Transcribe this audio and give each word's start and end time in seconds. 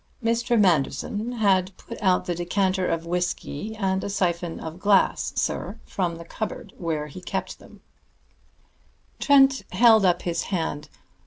"Mr. 0.23 0.59
Manderson 0.59 1.33
had 1.33 1.77
put 1.77 2.01
out 2.01 2.25
the 2.25 2.33
decanter 2.33 2.87
of 2.87 3.05
whisky 3.05 3.75
and 3.75 4.03
a 4.03 4.09
syphon 4.09 4.59
and 4.59 4.79
glass, 4.81 5.31
sir, 5.35 5.77
from 5.85 6.15
the 6.15 6.25
cupboard 6.25 6.73
where 6.79 7.05
he 7.05 7.21
kept 7.21 7.59
them" 7.59 7.81
Trent 9.19 9.61
held 9.71 10.03
up 10.03 10.23
his 10.23 10.45
hand. 10.45 10.89